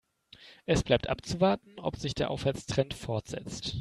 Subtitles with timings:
[0.65, 3.69] Es bleibt abzuwarten, ob sich der Aufwärtstrend fortsetzt.